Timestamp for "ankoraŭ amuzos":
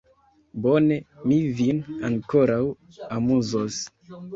2.11-3.85